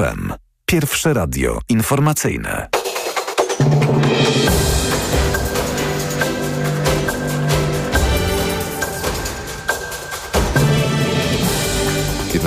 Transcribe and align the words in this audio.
FM. 0.00 0.32
Pierwsze 0.66 1.14
radio 1.14 1.58
informacyjne. 1.68 2.68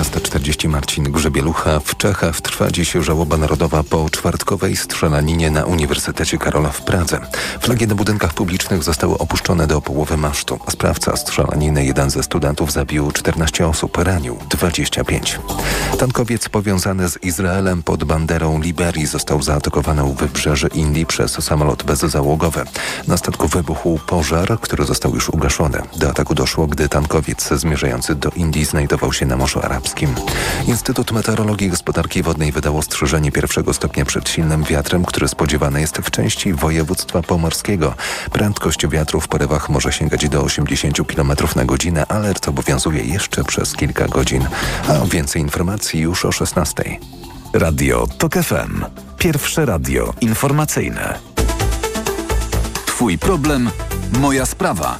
15.40 0.04 0.68
Marcin 0.68 1.04
Grzebielucha. 1.04 1.80
W 1.80 1.96
Czechach 1.96 2.40
trwa 2.40 2.70
dziś 2.70 2.92
żałoba 2.92 3.36
narodowa 3.36 3.82
po 3.82 4.10
czwartkowej 4.10 4.76
strzelaninie 4.76 5.50
na 5.50 5.64
Uniwersytecie 5.64 6.38
Karola 6.38 6.68
w 6.68 6.82
Pradze. 6.82 7.20
Flagi 7.60 7.86
na 7.86 7.94
budynkach 7.94 8.34
publicznych 8.34 8.82
zostały 8.82 9.18
opuszczone 9.18 9.66
do 9.66 9.80
połowy 9.80 10.16
masztu. 10.16 10.58
Sprawca 10.70 11.16
strzelaniny, 11.16 11.84
jeden 11.84 12.10
ze 12.10 12.22
studentów, 12.22 12.72
zabił 12.72 13.12
14 13.12 13.66
osób, 13.66 13.98
ranił 13.98 14.38
25. 14.50 15.38
Tankowiec 15.98 16.48
powiązany 16.48 17.08
z 17.08 17.22
Izraelem 17.22 17.82
pod 17.82 18.04
banderą 18.04 18.60
Liberii 18.60 19.06
został 19.06 19.42
zaatakowany 19.42 20.04
u 20.04 20.14
wybrzeży 20.14 20.68
Indii 20.74 21.06
przez 21.06 21.32
samolot 21.44 21.82
bezzałogowy. 21.82 22.64
Na 23.08 23.16
statku 23.16 23.48
wybuchł 23.48 23.98
pożar, 24.06 24.60
który 24.60 24.84
został 24.84 25.14
już 25.14 25.28
ugaszony. 25.28 25.82
Do 25.96 26.10
ataku 26.10 26.34
doszło, 26.34 26.66
gdy 26.66 26.88
tankowiec 26.88 27.48
zmierzający 27.48 28.14
do 28.14 28.30
Indii 28.30 28.64
znajdował 28.64 29.12
się 29.12 29.26
na 29.26 29.36
Morzu 29.36 29.60
Arabskim. 29.60 29.93
Instytut 30.66 31.12
Meteorologii 31.12 31.66
i 31.66 31.70
Gospodarki 31.70 32.22
Wodnej 32.22 32.52
wydał 32.52 32.78
ostrzeżenie 32.78 33.32
pierwszego 33.32 33.74
stopnia 33.74 34.04
przed 34.04 34.28
silnym 34.28 34.64
wiatrem, 34.64 35.04
który 35.04 35.28
spodziewany 35.28 35.80
jest 35.80 35.98
w 35.98 36.10
części 36.10 36.52
województwa 36.52 37.22
pomorskiego. 37.22 37.94
Prędkość 38.32 38.86
wiatru 38.86 39.20
w 39.20 39.28
porywach 39.28 39.68
może 39.68 39.92
sięgać 39.92 40.28
do 40.28 40.42
80 40.42 40.98
km 41.06 41.32
na 41.56 41.64
godzinę. 41.64 42.06
Alert 42.06 42.48
obowiązuje 42.48 43.04
jeszcze 43.04 43.44
przez 43.44 43.72
kilka 43.72 44.08
godzin. 44.08 44.46
A 44.88 45.06
więcej 45.06 45.42
informacji 45.42 46.00
już 46.00 46.24
o 46.24 46.32
16. 46.32 46.98
Radio 47.52 48.06
TOK 48.18 48.34
FM. 48.34 48.84
Pierwsze 49.18 49.66
radio 49.66 50.12
informacyjne. 50.20 51.18
Twój 52.86 53.18
problem, 53.18 53.70
moja 54.12 54.46
sprawa. 54.46 54.98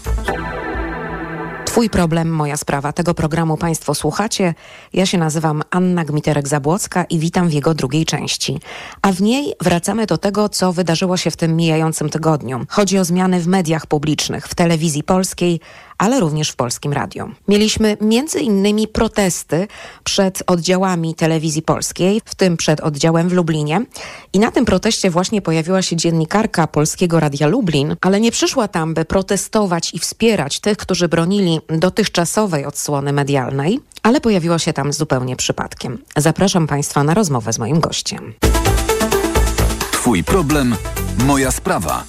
Twój 1.75 1.91
problem, 1.91 2.31
moja 2.31 2.57
sprawa. 2.57 2.93
Tego 2.93 3.15
programu 3.15 3.57
Państwo 3.57 3.95
słuchacie. 3.95 4.55
Ja 4.93 5.07
się 5.07 5.19
nazywam 5.19 5.63
Anna 5.71 6.05
Gmiterek-Zabłocka 6.05 7.05
i 7.11 7.19
witam 7.19 7.49
w 7.49 7.53
jego 7.53 7.75
drugiej 7.75 8.07
części. 8.07 8.59
A 9.03 9.13
w 9.13 9.23
niej 9.23 9.53
wracamy 9.61 10.07
do 10.07 10.19
tego, 10.19 10.49
co 10.49 10.73
wydarzyło 10.73 11.17
się 11.17 11.31
w 11.31 11.37
tym 11.37 11.57
mijającym 11.57 12.11
tygodniu. 12.11 12.67
Chodzi 12.69 12.99
o 12.99 13.05
zmiany 13.05 13.41
w 13.41 13.47
mediach 13.47 13.87
publicznych, 13.87 14.49
w 14.49 14.55
telewizji 14.55 15.03
polskiej, 15.03 15.61
ale 16.05 16.21
również 16.21 16.51
w 16.51 16.57
Polskim 16.57 16.93
Radio. 16.93 17.29
Mieliśmy 17.49 17.97
między 18.01 18.41
innymi 18.41 18.89
protesty 18.89 19.69
przed 20.05 20.43
oddziałami 20.47 21.15
telewizji 21.15 21.63
polskiej, 21.63 22.23
w 22.25 22.35
tym 22.35 22.57
przed 22.57 22.81
oddziałem 22.81 23.29
w 23.29 23.33
Lublinie. 23.33 23.83
I 24.33 24.39
na 24.39 24.51
tym 24.51 24.65
proteście 24.65 25.11
właśnie 25.11 25.43
pojawiła 25.43 25.83
się 25.83 25.97
dziennikarka 25.97 26.67
Polskiego 26.67 27.21
Radia 27.21 27.47
Lublin, 27.47 27.97
ale 28.01 28.21
nie 28.21 28.31
przyszła 28.31 28.69
tam, 28.69 28.95
by 28.95 29.05
protestować 29.05 29.95
i 29.95 29.99
wspierać 29.99 30.61
tych, 30.61 30.79
którzy 30.79 31.09
bronili 31.09 31.61
dotychczasowej 31.69 32.67
odsłony 32.67 33.13
medialnej, 33.13 33.81
ale 34.03 34.21
pojawiła 34.21 34.59
się 34.59 34.73
tam 34.73 34.93
zupełnie 34.93 35.37
przypadkiem. 35.37 35.99
Zapraszam 36.17 36.67
Państwa 36.67 37.05
na 37.05 37.15
rozmowę 37.15 37.53
z 37.53 37.59
moim 37.59 37.81
gościem. 37.81 38.35
Twój 39.93 40.25
problem, 40.25 40.77
moja 41.27 41.51
sprawa. 41.51 42.05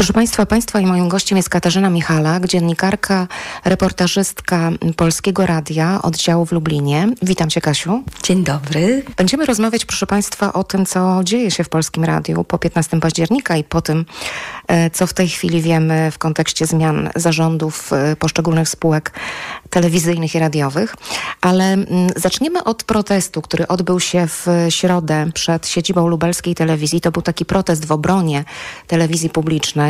Proszę 0.00 0.12
Państwa, 0.12 0.46
Państwa 0.46 0.80
i 0.80 0.86
moim 0.86 1.08
gościem 1.08 1.36
jest 1.36 1.48
Katarzyna 1.48 1.90
Michalak, 1.90 2.46
dziennikarka, 2.46 3.28
reportażystka 3.64 4.70
Polskiego 4.96 5.46
Radia, 5.46 6.02
oddziału 6.02 6.46
w 6.46 6.52
Lublinie. 6.52 7.08
Witam 7.22 7.50
Cię, 7.50 7.60
Kasiu. 7.60 8.02
Dzień 8.22 8.44
dobry. 8.44 9.02
Będziemy 9.16 9.46
rozmawiać, 9.46 9.84
proszę 9.84 10.06
Państwa, 10.06 10.52
o 10.52 10.64
tym, 10.64 10.86
co 10.86 11.20
dzieje 11.24 11.50
się 11.50 11.64
w 11.64 11.68
Polskim 11.68 12.04
Radiu 12.04 12.44
po 12.44 12.58
15 12.58 13.00
października 13.00 13.56
i 13.56 13.64
po 13.64 13.82
tym, 13.82 14.06
e, 14.68 14.90
co 14.90 15.06
w 15.06 15.12
tej 15.12 15.28
chwili 15.28 15.62
wiemy 15.62 16.10
w 16.10 16.18
kontekście 16.18 16.66
zmian 16.66 17.10
zarządów 17.16 17.92
e, 17.92 18.16
poszczególnych 18.16 18.68
spółek 18.68 19.12
telewizyjnych 19.70 20.34
i 20.34 20.38
radiowych. 20.38 20.96
Ale 21.40 21.76
zaczniemy 22.16 22.64
od 22.64 22.84
protestu, 22.84 23.42
który 23.42 23.68
odbył 23.68 24.00
się 24.00 24.26
w 24.26 24.46
środę 24.68 25.30
przed 25.34 25.68
siedzibą 25.68 26.08
lubelskiej 26.08 26.54
telewizji. 26.54 27.00
To 27.00 27.10
był 27.10 27.22
taki 27.22 27.44
protest 27.44 27.84
w 27.84 27.92
obronie 27.92 28.44
telewizji 28.86 29.30
publicznej. 29.30 29.89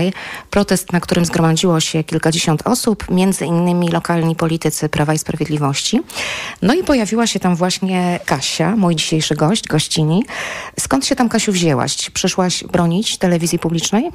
Protest, 0.50 0.92
na 0.92 1.00
którym 1.00 1.24
zgromadziło 1.24 1.80
się 1.80 2.04
kilkadziesiąt 2.04 2.62
osób, 2.64 3.10
między 3.10 3.44
innymi 3.44 3.88
lokalni 3.88 4.36
politycy 4.36 4.88
Prawa 4.88 5.14
i 5.14 5.18
Sprawiedliwości. 5.18 6.00
No 6.62 6.74
i 6.74 6.84
pojawiła 6.84 7.26
się 7.26 7.40
tam 7.40 7.56
właśnie 7.56 8.20
Kasia, 8.24 8.76
mój 8.76 8.96
dzisiejszy 8.96 9.34
gość, 9.34 9.68
gościni. 9.68 10.24
Skąd 10.80 11.06
się 11.06 11.16
tam, 11.16 11.28
Kasiu, 11.28 11.52
wzięłaś? 11.52 12.10
Przyszłaś 12.10 12.64
bronić 12.64 13.18
telewizji 13.18 13.58
publicznej? 13.58 14.10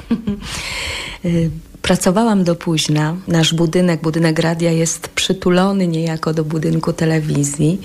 Pracowałam 1.81 2.43
do 2.43 2.55
późna. 2.55 3.15
Nasz 3.27 3.53
budynek, 3.53 4.01
budynek 4.01 4.39
radia 4.39 4.71
jest 4.71 5.07
przytulony 5.07 5.87
niejako 5.87 6.33
do 6.33 6.43
budynku 6.43 6.93
telewizji 6.93 7.81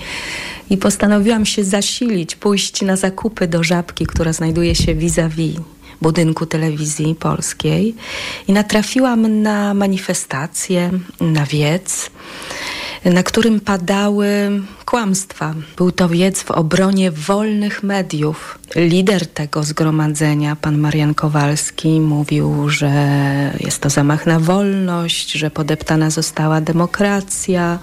i 0.69 0.77
postanowiłam 0.77 1.45
się 1.45 1.63
zasilić, 1.63 2.35
pójść 2.35 2.81
na 2.81 2.95
zakupy 2.95 3.47
do 3.47 3.63
Żabki, 3.63 4.05
która 4.05 4.33
znajduje 4.33 4.75
się 4.75 4.95
vis-a-vis 4.95 5.59
budynku 6.01 6.45
telewizji 6.45 7.15
polskiej 7.15 7.95
i 8.47 8.53
natrafiłam 8.53 9.41
na 9.41 9.73
manifestację, 9.73 10.91
na 11.21 11.45
wiec, 11.45 12.09
na 13.05 13.23
którym 13.23 13.59
padały 13.59 14.61
kłamstwa. 14.85 15.53
Był 15.77 15.91
to 15.91 16.09
wiec 16.09 16.43
w 16.43 16.51
obronie 16.51 17.11
wolnych 17.11 17.83
mediów. 17.83 18.59
Lider 18.75 19.27
tego 19.27 19.63
zgromadzenia, 19.63 20.55
pan 20.55 20.77
Marian 20.77 21.13
Kowalski, 21.13 22.01
mówił, 22.01 22.69
że 22.69 22.91
jest 23.59 23.81
to 23.81 23.89
zamach 23.89 24.25
na 24.25 24.39
wolność, 24.39 25.31
że 25.31 25.51
podeptana 25.51 26.09
została 26.09 26.61
demokracja. 26.61 27.79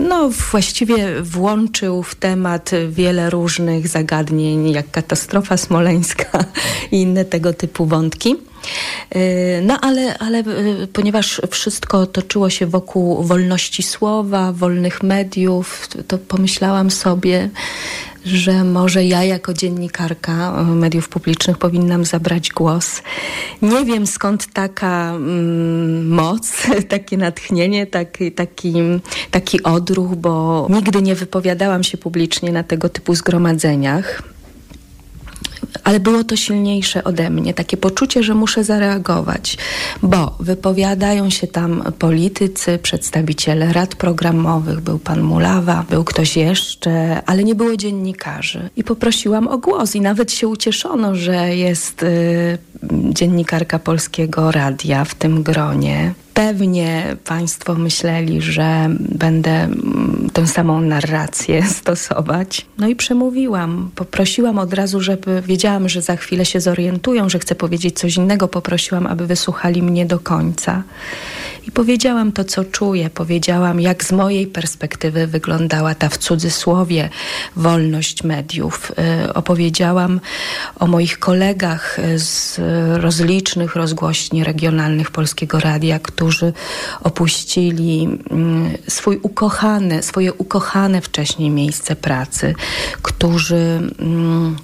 No, 0.00 0.30
właściwie 0.50 1.22
włączył 1.22 2.02
w 2.02 2.14
temat 2.14 2.70
wiele 2.88 3.30
różnych 3.30 3.88
zagadnień, 3.88 4.70
jak 4.70 4.90
katastrofa 4.90 5.56
smoleńska 5.56 6.44
i 6.92 7.02
inne 7.02 7.24
tego 7.24 7.52
typu 7.52 7.86
wątki. 7.86 8.36
No 9.62 9.80
ale, 9.80 10.18
ale 10.18 10.44
ponieważ 10.92 11.40
wszystko 11.50 12.06
toczyło 12.06 12.50
się 12.50 12.66
wokół 12.66 13.22
wolności 13.22 13.82
słowa, 13.82 14.52
wolnych 14.52 15.02
mediów, 15.02 15.88
to 16.08 16.18
pomyślałam 16.18 16.90
sobie, 16.90 17.50
że 18.26 18.64
może 18.64 19.04
ja 19.04 19.24
jako 19.24 19.54
dziennikarka 19.54 20.64
mediów 20.64 21.08
publicznych 21.08 21.58
powinnam 21.58 22.04
zabrać 22.04 22.50
głos. 22.50 23.02
Nie 23.62 23.84
wiem 23.84 24.06
skąd 24.06 24.52
taka 24.52 25.12
mm, 25.14 26.08
moc, 26.08 26.52
takie 26.88 27.16
natchnienie, 27.16 27.86
taki, 27.86 28.32
taki, 28.32 28.74
taki 29.30 29.62
odruch, 29.62 30.14
bo 30.14 30.66
nigdy 30.70 31.02
nie 31.02 31.14
wypowiadałam 31.14 31.84
się 31.84 31.98
publicznie 31.98 32.52
na 32.52 32.62
tego 32.62 32.88
typu 32.88 33.14
zgromadzeniach 33.14 34.22
ale 35.86 36.00
było 36.00 36.24
to 36.24 36.36
silniejsze 36.36 37.04
ode 37.04 37.30
mnie, 37.30 37.54
takie 37.54 37.76
poczucie, 37.76 38.22
że 38.22 38.34
muszę 38.34 38.64
zareagować, 38.64 39.58
bo 40.02 40.36
wypowiadają 40.40 41.30
się 41.30 41.46
tam 41.46 41.92
politycy, 41.98 42.78
przedstawiciele 42.78 43.72
rad 43.72 43.94
programowych, 43.94 44.80
był 44.80 44.98
pan 44.98 45.22
Mulawa, 45.22 45.84
był 45.90 46.04
ktoś 46.04 46.36
jeszcze, 46.36 47.22
ale 47.26 47.44
nie 47.44 47.54
było 47.54 47.76
dziennikarzy. 47.76 48.70
I 48.76 48.84
poprosiłam 48.84 49.48
o 49.48 49.58
głos 49.58 49.94
i 49.94 50.00
nawet 50.00 50.32
się 50.32 50.48
ucieszono, 50.48 51.14
że 51.14 51.56
jest 51.56 52.02
y, 52.02 52.58
dziennikarka 53.10 53.78
Polskiego 53.78 54.52
Radia 54.52 55.04
w 55.04 55.14
tym 55.14 55.42
gronie. 55.42 56.14
Pewnie 56.36 57.16
Państwo 57.24 57.74
myśleli, 57.74 58.42
że 58.42 58.88
będę 58.98 59.50
mm, 59.50 60.30
tę 60.32 60.46
samą 60.46 60.80
narrację 60.80 61.62
stosować. 61.78 62.66
No 62.78 62.88
i 62.88 62.96
przemówiłam. 62.96 63.90
Poprosiłam 63.94 64.58
od 64.58 64.72
razu, 64.72 65.00
żeby 65.00 65.42
wiedziałam, 65.46 65.88
że 65.88 66.02
za 66.02 66.16
chwilę 66.16 66.44
się 66.44 66.60
zorientują, 66.60 67.28
że 67.28 67.38
chcę 67.38 67.54
powiedzieć 67.54 67.98
coś 67.98 68.16
innego. 68.16 68.48
Poprosiłam, 68.48 69.06
aby 69.06 69.26
wysłuchali 69.26 69.82
mnie 69.82 70.06
do 70.06 70.18
końca. 70.18 70.82
I 71.66 71.70
powiedziałam 71.70 72.32
to, 72.32 72.44
co 72.44 72.64
czuję. 72.64 73.10
Powiedziałam, 73.10 73.80
jak 73.80 74.04
z 74.04 74.12
mojej 74.12 74.46
perspektywy 74.46 75.26
wyglądała 75.26 75.94
ta 75.94 76.08
w 76.08 76.18
cudzysłowie 76.18 77.10
wolność 77.56 78.24
mediów. 78.24 78.92
Y, 79.26 79.34
opowiedziałam 79.34 80.20
o 80.76 80.86
moich 80.86 81.18
kolegach 81.18 81.96
z 82.16 82.60
rozlicznych 83.02 83.76
rozgłośni 83.76 84.44
regionalnych 84.44 85.10
Polskiego 85.10 85.60
Radia, 85.60 85.98
którzy 85.98 86.52
opuścili 87.02 88.08
mm, 88.30 88.72
swój 88.88 89.18
ukochany, 89.22 90.02
swoje 90.02 90.32
ukochane 90.32 91.00
wcześniej 91.00 91.50
miejsce 91.50 91.96
pracy, 91.96 92.54
którzy 93.02 93.80
mm, 93.98 94.56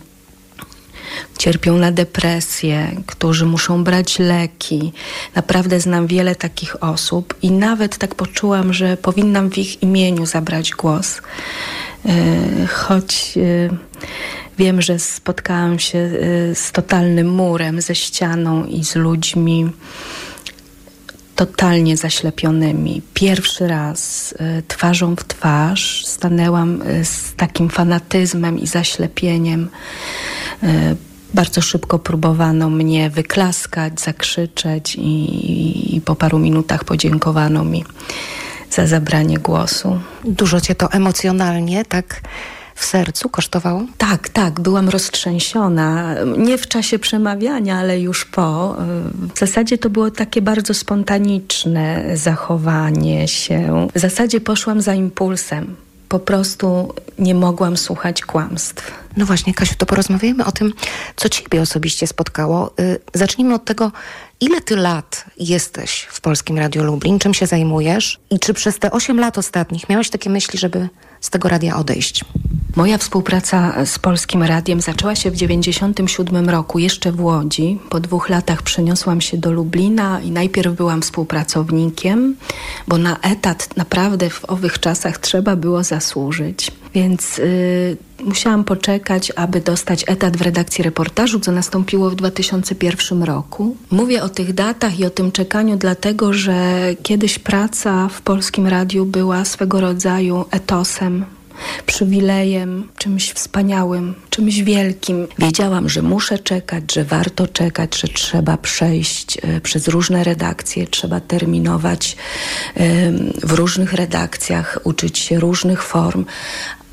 cierpią 1.38 1.78
na 1.78 1.92
depresję, 1.92 2.90
którzy 3.06 3.46
muszą 3.46 3.84
brać 3.84 4.18
leki. 4.18 4.92
Naprawdę 5.34 5.80
znam 5.80 6.06
wiele 6.06 6.34
takich 6.34 6.82
osób 6.82 7.34
i 7.42 7.50
nawet 7.50 7.98
tak 7.98 8.14
poczułam, 8.14 8.72
że 8.72 8.96
powinnam 8.96 9.50
w 9.50 9.58
ich 9.58 9.82
imieniu 9.82 10.26
zabrać 10.26 10.70
głos. 10.70 11.20
choć 12.68 13.34
wiem, 14.58 14.82
że 14.82 14.98
spotkałam 14.98 15.78
się 15.78 16.10
z 16.54 16.72
totalnym 16.72 17.30
murem, 17.30 17.80
ze 17.80 17.94
ścianą 17.94 18.64
i 18.64 18.84
z 18.84 18.96
ludźmi 18.96 19.70
totalnie 21.46 21.96
zaślepionymi. 21.96 23.02
Pierwszy 23.14 23.68
raz 23.68 24.32
y, 24.32 24.62
twarzą 24.68 25.16
w 25.16 25.24
twarz 25.24 26.06
stanęłam 26.06 26.82
y, 26.82 27.04
z 27.04 27.34
takim 27.34 27.68
fanatyzmem 27.70 28.58
i 28.58 28.66
zaślepieniem. 28.66 29.68
Y, 30.62 30.66
bardzo 31.34 31.60
szybko 31.60 31.98
próbowano 31.98 32.70
mnie 32.70 33.10
wyklaskać, 33.10 34.00
zakrzyczeć 34.00 34.96
i, 34.96 35.96
i 35.96 36.00
po 36.00 36.14
paru 36.14 36.38
minutach 36.38 36.84
podziękowano 36.84 37.64
mi 37.64 37.84
za 38.70 38.86
zabranie 38.86 39.38
głosu. 39.38 40.00
Dużo 40.24 40.60
cię 40.60 40.74
to 40.74 40.92
emocjonalnie 40.92 41.84
tak 41.84 42.20
w 42.82 42.84
sercu 42.84 43.28
kosztowało? 43.28 43.82
Tak, 43.98 44.28
tak, 44.28 44.60
byłam 44.60 44.88
roztrzęsiona. 44.88 46.14
Nie 46.38 46.58
w 46.58 46.68
czasie 46.68 46.98
przemawiania, 46.98 47.78
ale 47.78 48.00
już 48.00 48.24
po. 48.24 48.76
W 49.34 49.38
zasadzie 49.38 49.78
to 49.78 49.90
było 49.90 50.10
takie 50.10 50.42
bardzo 50.42 50.74
spontaniczne 50.74 52.04
zachowanie 52.14 53.28
się. 53.28 53.88
W 53.94 53.98
zasadzie 53.98 54.40
poszłam 54.40 54.80
za 54.80 54.94
impulsem. 54.94 55.76
Po 56.08 56.18
prostu 56.18 56.94
nie 57.18 57.34
mogłam 57.34 57.76
słuchać 57.76 58.22
kłamstw. 58.22 59.01
No 59.16 59.26
właśnie, 59.26 59.54
Kasiu, 59.54 59.74
to 59.78 59.86
porozmawiajmy 59.86 60.44
o 60.44 60.52
tym, 60.52 60.72
co 61.16 61.28
ciebie 61.28 61.62
osobiście 61.62 62.06
spotkało. 62.06 62.72
Y, 62.80 62.98
zacznijmy 63.14 63.54
od 63.54 63.64
tego, 63.64 63.92
ile 64.40 64.60
ty 64.60 64.76
lat 64.76 65.24
jesteś 65.38 66.06
w 66.10 66.20
Polskim 66.20 66.58
Radiu 66.58 66.84
Lublin, 66.84 67.18
czym 67.18 67.34
się 67.34 67.46
zajmujesz 67.46 68.20
i 68.30 68.38
czy 68.38 68.54
przez 68.54 68.78
te 68.78 68.90
8 68.90 69.20
lat 69.20 69.38
ostatnich 69.38 69.88
miałeś 69.88 70.10
takie 70.10 70.30
myśli, 70.30 70.58
żeby 70.58 70.88
z 71.20 71.30
tego 71.30 71.48
radia 71.48 71.76
odejść? 71.76 72.24
Moja 72.76 72.98
współpraca 72.98 73.86
z 73.86 73.98
Polskim 73.98 74.42
Radiem 74.42 74.80
zaczęła 74.80 75.14
się 75.14 75.30
w 75.30 75.34
1997 75.34 76.50
roku, 76.50 76.78
jeszcze 76.78 77.12
w 77.12 77.20
Łodzi. 77.20 77.78
Po 77.90 78.00
dwóch 78.00 78.28
latach 78.28 78.62
przeniosłam 78.62 79.20
się 79.20 79.36
do 79.36 79.52
Lublina 79.52 80.20
i 80.20 80.30
najpierw 80.30 80.74
byłam 80.74 81.02
współpracownikiem, 81.02 82.36
bo 82.88 82.98
na 82.98 83.20
etat 83.20 83.76
naprawdę 83.76 84.30
w 84.30 84.44
owych 84.44 84.80
czasach 84.80 85.18
trzeba 85.18 85.56
było 85.56 85.84
zasłużyć. 85.84 86.70
Więc 86.94 87.38
y, 87.38 87.96
musiałam 88.24 88.64
poczekać, 88.64 89.32
aby 89.36 89.60
dostać 89.60 90.04
etat 90.06 90.36
w 90.36 90.42
redakcji 90.42 90.84
reportażu, 90.84 91.40
co 91.40 91.52
nastąpiło 91.52 92.10
w 92.10 92.14
2001 92.14 93.22
roku. 93.22 93.76
Mówię 93.90 94.22
o 94.22 94.28
tych 94.28 94.52
datach 94.52 94.98
i 94.98 95.04
o 95.04 95.10
tym 95.10 95.32
czekaniu, 95.32 95.76
dlatego 95.76 96.32
że 96.32 96.80
kiedyś 97.02 97.38
praca 97.38 98.08
w 98.08 98.22
Polskim 98.22 98.66
Radiu 98.66 99.04
była 99.04 99.44
swego 99.44 99.80
rodzaju 99.80 100.44
etosem 100.50 101.24
przywilejem, 101.86 102.88
czymś 102.98 103.32
wspaniałym, 103.32 104.14
czymś 104.30 104.62
wielkim. 104.62 105.26
Wiedziałam, 105.38 105.88
że 105.88 106.02
muszę 106.02 106.38
czekać, 106.38 106.92
że 106.92 107.04
warto 107.04 107.46
czekać, 107.46 108.00
że 108.00 108.08
trzeba 108.08 108.56
przejść 108.56 109.38
e, 109.42 109.60
przez 109.60 109.88
różne 109.88 110.24
redakcje, 110.24 110.86
trzeba 110.86 111.20
terminować 111.20 112.16
w 113.42 113.52
różnych 113.52 113.92
redakcjach, 113.92 114.78
uczyć 114.84 115.18
się 115.18 115.40
różnych 115.40 115.82
form, 115.82 116.24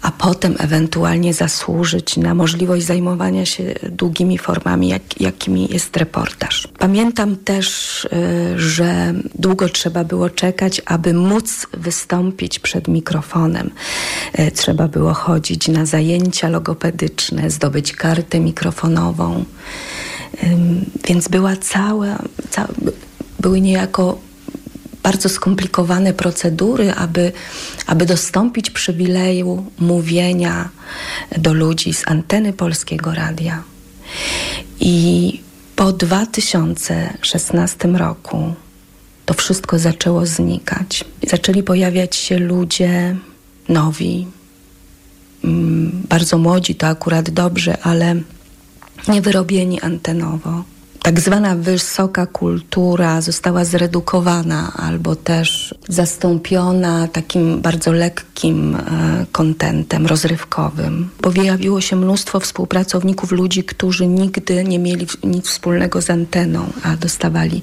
a 0.01 0.11
potem 0.11 0.55
ewentualnie 0.59 1.33
zasłużyć 1.33 2.17
na 2.17 2.33
możliwość 2.33 2.85
zajmowania 2.85 3.45
się 3.45 3.63
długimi 3.91 4.37
formami, 4.37 4.87
jak, 4.87 5.21
jakimi 5.21 5.67
jest 5.71 5.97
reportaż. 5.97 6.67
Pamiętam 6.79 7.35
też, 7.35 8.05
y, 8.05 8.59
że 8.59 9.13
długo 9.35 9.69
trzeba 9.69 10.03
było 10.03 10.29
czekać, 10.29 10.81
aby 10.85 11.13
móc 11.13 11.67
wystąpić 11.73 12.59
przed 12.59 12.87
mikrofonem. 12.87 13.69
Y, 14.39 14.51
trzeba 14.51 14.87
było 14.87 15.13
chodzić 15.13 15.67
na 15.67 15.85
zajęcia 15.85 16.49
logopedyczne, 16.49 17.49
zdobyć 17.49 17.93
kartę 17.93 18.39
mikrofonową. 18.39 19.45
Więc 21.07 21.27
była 21.27 21.55
cała, 21.55 22.19
cała 22.49 22.67
były 23.39 23.61
niejako 23.61 24.28
bardzo 25.03 25.29
skomplikowane 25.29 26.13
procedury, 26.13 26.93
aby, 26.93 27.31
aby 27.87 28.05
dostąpić 28.05 28.69
przywileju 28.69 29.65
mówienia 29.79 30.69
do 31.37 31.53
ludzi 31.53 31.93
z 31.93 32.07
anteny 32.07 32.53
Polskiego 32.53 33.13
Radia. 33.13 33.63
I 34.79 35.39
po 35.75 35.91
2016 35.93 37.87
roku 37.87 38.53
to 39.25 39.33
wszystko 39.33 39.79
zaczęło 39.79 40.25
znikać. 40.25 41.05
Zaczęli 41.27 41.63
pojawiać 41.63 42.15
się 42.15 42.39
ludzie 42.39 43.15
nowi, 43.69 44.27
mm, 45.43 46.03
bardzo 46.09 46.37
młodzi, 46.37 46.75
to 46.75 46.87
akurat 46.87 47.29
dobrze, 47.29 47.77
ale 47.81 48.15
niewyrobieni 49.07 49.81
antenowo 49.81 50.63
tak 51.01 51.19
zwana 51.19 51.55
wysoka 51.55 52.25
kultura 52.25 53.21
została 53.21 53.65
zredukowana 53.65 54.73
albo 54.75 55.15
też 55.15 55.75
zastąpiona 55.87 57.07
takim 57.07 57.61
bardzo 57.61 57.91
lekkim 57.91 58.75
e, 58.75 59.25
kontentem 59.31 60.07
rozrywkowym. 60.07 61.09
Pojawiło 61.21 61.81
się 61.81 61.95
mnóstwo 61.95 62.39
współpracowników, 62.39 63.31
ludzi, 63.31 63.63
którzy 63.63 64.07
nigdy 64.07 64.63
nie 64.63 64.79
mieli 64.79 65.07
nic 65.23 65.47
wspólnego 65.47 66.01
z 66.01 66.09
anteną, 66.09 66.65
a 66.83 66.95
dostawali 66.95 67.61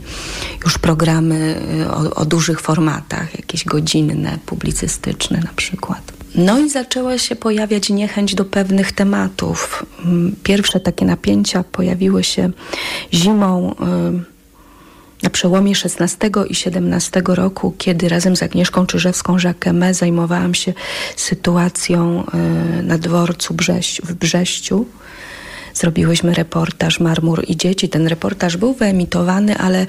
już 0.65 0.79
programy 0.79 1.61
e, 1.81 1.91
o, 1.91 2.15
o 2.15 2.25
dużych 2.25 2.61
formatach, 2.61 3.35
jakieś 3.35 3.65
godzinne, 3.65 4.39
publicystyczne 4.47 5.41
na 5.41 5.53
przykład. 5.57 6.16
No 6.37 6.59
i 6.59 6.71
zaczęła 6.71 7.19
się 7.19 7.37
pojawiać 7.37 7.91
niechęć 7.91 8.35
do 8.35 8.45
pewnych 8.45 8.93
tematów. 8.93 9.87
Mm, 10.05 10.37
pierwsze 10.43 10.81
takie 10.81 11.07
napięcia 11.07 11.65
pojawiły 11.65 12.25
się 12.25 12.51
zimą 13.15 13.73
y, 13.73 14.37
na 15.23 15.31
przełomie 15.31 15.73
XVI 15.73 16.31
i 16.49 16.55
XVII 16.67 17.23
roku, 17.27 17.75
kiedy 17.79 18.09
razem 18.09 18.37
z 18.37 18.43
Agnieszką 18.43 18.85
Czyżewską-Jacquemé 18.85 19.95
zajmowałam 19.95 20.55
się 20.55 20.73
sytuacją 21.17 22.25
y, 22.79 22.83
na 22.83 22.99
dworcu 22.99 23.55
w 24.05 24.13
Brześciu 24.13 24.87
zrobiłyśmy 25.77 26.35
reportaż 26.35 27.01
Marmur 27.01 27.45
i 27.49 27.57
dzieci. 27.57 27.89
Ten 27.89 28.07
reportaż 28.07 28.57
był 28.57 28.75
wyemitowany, 28.75 29.59
ale 29.59 29.87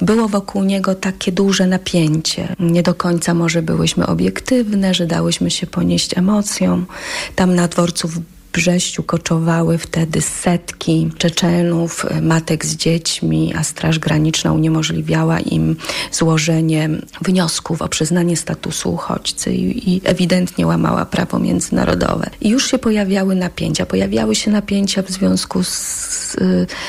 było 0.00 0.28
wokół 0.28 0.64
niego 0.64 0.94
takie 0.94 1.32
duże 1.32 1.66
napięcie. 1.66 2.56
Nie 2.58 2.82
do 2.82 2.94
końca 2.94 3.34
może 3.34 3.62
byłyśmy 3.62 4.06
obiektywne, 4.06 4.94
że 4.94 5.06
dałyśmy 5.06 5.50
się 5.50 5.66
ponieść 5.66 6.18
emocjom. 6.18 6.86
Tam 7.34 7.54
na 7.54 7.68
dworcu 7.68 8.08
Brześciu 8.54 9.02
koczowały 9.02 9.78
wtedy 9.78 10.20
setki 10.20 11.10
Czeczenów, 11.18 12.06
matek 12.22 12.66
z 12.66 12.76
dziećmi, 12.76 13.54
a 13.58 13.64
Straż 13.64 13.98
Graniczna 13.98 14.52
uniemożliwiała 14.52 15.40
im 15.40 15.76
złożenie 16.12 16.90
wniosków 17.20 17.82
o 17.82 17.88
przyznanie 17.88 18.36
statusu 18.36 18.92
uchodźcy 18.92 19.54
i, 19.54 19.94
i 19.94 20.00
ewidentnie 20.04 20.66
łamała 20.66 21.04
prawo 21.04 21.38
międzynarodowe. 21.38 22.30
I 22.40 22.48
już 22.48 22.70
się 22.70 22.78
pojawiały 22.78 23.34
napięcia. 23.34 23.86
Pojawiały 23.86 24.34
się 24.34 24.50
napięcia 24.50 25.02
w 25.02 25.10
związku 25.10 25.64
z, 25.64 26.36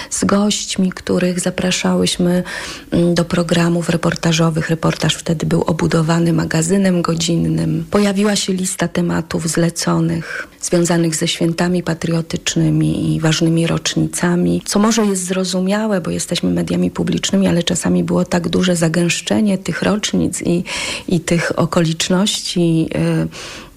z 0.09 0.25
gośćmi, 0.25 0.91
których 0.91 1.39
zapraszałyśmy 1.39 2.43
mm, 2.91 3.13
do 3.13 3.25
programów 3.25 3.89
reportażowych. 3.89 4.69
Reportaż 4.69 5.15
wtedy 5.15 5.45
był 5.45 5.61
obudowany 5.61 6.33
magazynem 6.33 7.01
godzinnym. 7.01 7.85
Pojawiła 7.91 8.35
się 8.35 8.53
lista 8.53 8.87
tematów 8.87 9.49
zleconych 9.49 10.47
związanych 10.65 11.15
ze 11.15 11.27
świętami 11.27 11.83
patriotycznymi 11.83 13.15
i 13.15 13.19
ważnymi 13.19 13.67
rocznicami, 13.67 14.61
co 14.65 14.79
może 14.79 15.05
jest 15.05 15.25
zrozumiałe, 15.25 16.01
bo 16.01 16.11
jesteśmy 16.11 16.51
mediami 16.51 16.91
publicznymi, 16.91 17.47
ale 17.47 17.63
czasami 17.63 18.03
było 18.03 18.25
tak 18.25 18.49
duże 18.49 18.75
zagęszczenie 18.75 19.57
tych 19.57 19.81
rocznic 19.81 20.41
i, 20.41 20.63
i 21.07 21.19
tych 21.19 21.59
okoliczności, 21.59 22.89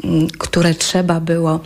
y, 0.04 0.08
y, 0.08 0.38
które 0.38 0.74
trzeba 0.74 1.20
było 1.20 1.60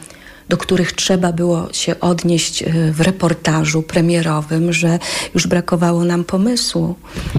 do 0.48 0.56
których 0.56 0.92
trzeba 0.92 1.32
było 1.32 1.68
się 1.72 2.00
odnieść 2.00 2.62
y, 2.62 2.92
w 2.92 3.00
reportażu 3.00 3.82
premierowym, 3.82 4.72
że 4.72 4.98
już 5.34 5.46
brakowało 5.46 6.04
nam 6.04 6.24
pomysłu. 6.24 6.94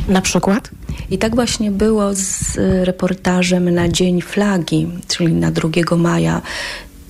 Na 0.08 0.22
przykład? 0.22 0.70
I 1.12 1.18
tak 1.18 1.36
właśnie 1.36 1.72
było 1.72 2.14
z 2.14 2.58
reportażem 2.84 3.70
na 3.70 3.90
Dzień 3.90 4.22
Flagi, 4.22 4.88
czyli 5.08 5.34
na 5.34 5.52
2 5.52 5.96
maja 5.98 6.42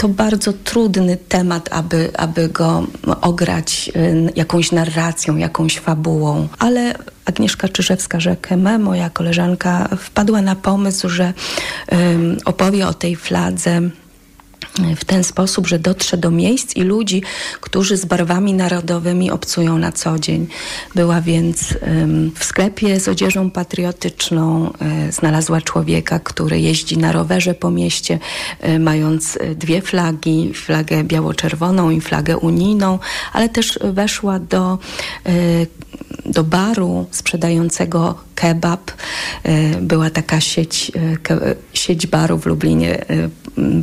to 0.04 0.10
bardzo 0.10 0.54
trudny 0.54 1.18
temat, 1.18 1.70
aby, 1.72 2.12
aby 2.18 2.50
go 2.50 2.88
ograć 3.22 3.92
y, 3.96 4.32
jakąś 4.36 4.72
narracją, 4.72 5.38
jakąś 5.38 5.80
fabułą. 5.80 6.48
Ale 6.60 6.94
Agnieszka 7.26 7.68
Czyżewska-Rzekeme, 7.68 8.80
moja 8.80 9.10
koleżanka, 9.10 9.90
wpadła 9.98 10.42
na 10.42 10.56
pomysł, 10.56 11.10
że 11.10 11.34
um, 11.92 12.38
opowie 12.46 12.88
o 12.88 12.94
tej 12.94 13.16
fladze 13.16 13.82
w 14.96 15.06
ten 15.06 15.24
sposób, 15.24 15.68
że 15.68 15.80
dotrze 15.80 16.18
do 16.18 16.32
miejsc 16.32 16.76
i 16.76 16.82
ludzi, 16.82 17.22
którzy 17.62 17.98
z 17.98 18.06
barwami 18.06 18.54
narodowymi 18.54 19.32
obcują 19.32 19.78
na 19.78 19.92
co 19.92 20.20
dzień. 20.20 20.48
Była 20.96 21.22
więc 21.22 21.78
w 22.36 22.44
sklepie 22.44 23.00
z 23.00 23.08
odzieżą 23.08 23.52
patriotyczną, 23.52 24.74
e, 24.82 25.12
znalazła 25.12 25.62
człowieka, 25.62 26.20
który 26.20 26.60
jeździ 26.60 26.98
na 26.98 27.12
rowerze 27.12 27.54
po 27.54 27.72
mieście, 27.72 28.20
e, 28.60 28.80
mając 28.80 29.38
e, 29.38 29.56
dwie 29.56 29.82
flagi, 29.82 30.54
flagę 30.54 31.04
biało-czerwoną 31.04 31.90
i 31.90 32.02
flagę 32.02 32.38
unijną, 32.38 33.00
ale 33.34 33.50
też 33.50 33.80
weszła 33.82 34.40
do, 34.40 34.80
do 36.34 36.44
baru 36.44 37.06
sprzedającego 37.12 38.16
kebab. 38.36 38.92
Była 39.82 40.10
taka 40.10 40.42
sieć, 40.42 40.92
sieć 41.74 42.08
barów 42.08 42.44
w 42.44 42.46
Lublinie 42.46 43.06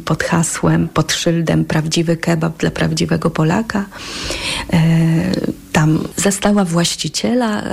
pod 0.05 0.25
hasłem, 0.25 0.89
pod 0.89 1.13
szyldem 1.13 1.65
prawdziwy 1.65 2.17
kebab 2.17 2.59
dla 2.59 2.71
prawdziwego 2.71 3.31
Polaka. 3.31 3.87
E, 5.71 5.73
tam 5.73 6.09
zastała 6.17 6.65
właściciela 6.65 7.63
e, 7.63 7.67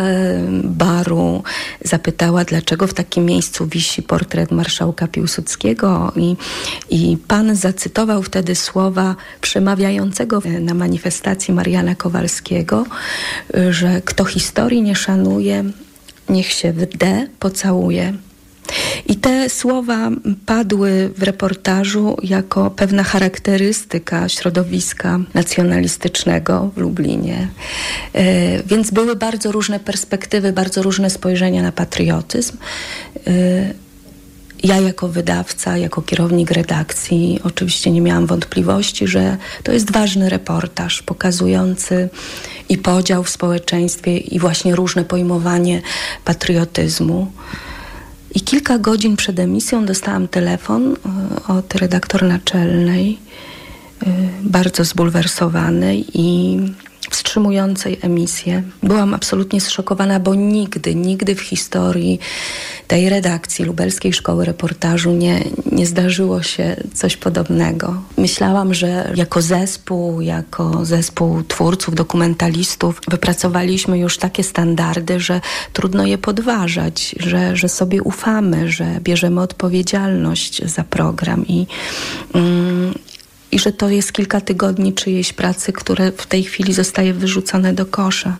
baru, 0.63 1.43
zapytała, 1.81 2.43
dlaczego 2.43 2.87
w 2.87 2.93
takim 2.93 3.25
miejscu 3.25 3.67
wisi 3.67 4.03
portret 4.03 4.51
marszałka 4.51 5.07
Piłsudskiego 5.07 6.11
i, 6.15 6.35
i 6.89 7.17
pan 7.27 7.55
zacytował 7.55 8.23
wtedy 8.23 8.55
słowa 8.55 9.15
przemawiającego 9.41 10.41
na 10.59 10.73
manifestacji 10.73 11.53
Mariana 11.53 11.95
Kowalskiego, 11.95 12.85
że 13.69 14.01
kto 14.05 14.25
historii 14.25 14.81
nie 14.81 14.95
szanuje, 14.95 15.63
niech 16.29 16.51
się 16.51 16.73
w 16.73 16.97
D 16.97 17.27
pocałuje. 17.39 18.13
I 19.07 19.15
te 19.15 19.49
słowa 19.49 20.09
padły 20.45 21.09
w 21.17 21.23
reportażu 21.23 22.17
jako 22.23 22.71
pewna 22.71 23.03
charakterystyka 23.03 24.29
środowiska 24.29 25.19
nacjonalistycznego 25.33 26.71
w 26.75 26.77
Lublinie. 26.77 27.47
E, 28.13 28.63
więc 28.63 28.91
były 28.91 29.15
bardzo 29.15 29.51
różne 29.51 29.79
perspektywy, 29.79 30.53
bardzo 30.53 30.83
różne 30.83 31.09
spojrzenia 31.09 31.61
na 31.63 31.71
patriotyzm. 31.71 32.57
E, 33.27 33.87
ja 34.63 34.79
jako 34.79 35.07
wydawca, 35.07 35.77
jako 35.77 36.01
kierownik 36.01 36.51
redakcji 36.51 37.39
oczywiście 37.43 37.91
nie 37.91 38.01
miałam 38.01 38.25
wątpliwości, 38.25 39.07
że 39.07 39.37
to 39.63 39.71
jest 39.71 39.91
ważny 39.91 40.29
reportaż 40.29 41.01
pokazujący 41.01 42.09
i 42.69 42.77
podział 42.77 43.23
w 43.23 43.29
społeczeństwie 43.29 44.17
i 44.17 44.39
właśnie 44.39 44.75
różne 44.75 45.05
pojmowanie 45.05 45.81
patriotyzmu. 46.25 47.31
I 48.37 48.41
kilka 48.41 48.77
godzin 48.77 49.15
przed 49.15 49.39
emisją 49.39 49.85
dostałam 49.85 50.27
telefon 50.27 50.93
e, 50.93 51.53
od 51.53 51.75
redaktor 51.75 52.23
naczelnej, 52.23 53.19
bardzo 54.43 54.83
zbulwersowanej 54.83 56.05
i 56.13 56.57
wstrzymującej 57.09 57.97
emisję. 58.01 58.63
Byłam 58.83 59.13
absolutnie 59.13 59.61
zszokowana, 59.61 60.19
bo 60.19 60.35
nigdy, 60.35 60.95
nigdy 60.95 61.35
w 61.35 61.41
historii 61.41 62.19
tej 62.87 63.09
redakcji 63.09 63.65
Lubelskiej 63.65 64.13
Szkoły 64.13 64.45
Reportażu 64.45 65.11
nie, 65.11 65.43
nie 65.71 65.85
zdarzyło 65.85 66.43
się 66.43 66.75
coś 66.93 67.17
podobnego. 67.17 68.01
Myślałam, 68.17 68.73
że 68.73 69.13
jako 69.15 69.41
zespół, 69.41 70.21
jako 70.21 70.85
zespół 70.85 71.43
twórców, 71.43 71.95
dokumentalistów 71.95 73.01
wypracowaliśmy 73.07 73.99
już 73.99 74.17
takie 74.17 74.43
standardy, 74.43 75.19
że 75.19 75.41
trudno 75.73 76.05
je 76.05 76.17
podważać, 76.17 77.15
że, 77.19 77.55
że 77.55 77.69
sobie 77.69 78.01
ufamy, 78.01 78.71
że 78.71 78.85
bierzemy 79.01 79.41
odpowiedzialność 79.41 80.65
za 80.65 80.83
program 80.83 81.47
i, 81.47 81.67
mm, 82.33 82.93
i 83.51 83.59
że 83.59 83.71
to 83.71 83.89
jest 83.89 84.11
kilka 84.11 84.41
tygodni 84.41 84.93
czyjejś 84.93 85.33
pracy, 85.33 85.73
które 85.73 86.11
w 86.11 86.27
tej 86.27 86.43
chwili 86.43 86.73
zostaje 86.73 87.13
wyrzucone 87.13 87.73
do 87.73 87.85
kosza. 87.85 88.37